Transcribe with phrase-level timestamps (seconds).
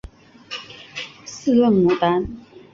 [1.25, 2.27] 四棱牡丹